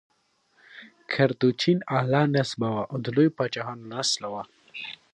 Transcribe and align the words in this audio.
کردوچین 1.13 1.79
اعلی 1.97 2.23
نسبه 2.35 2.67
وه 2.73 2.81
او 2.91 2.97
د 3.03 3.07
لویو 3.15 3.35
پاچاهانو 3.37 3.83
له 3.89 3.89
نسله 3.99 4.27
وه. 4.33 4.43